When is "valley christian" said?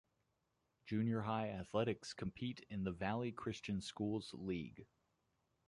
2.91-3.79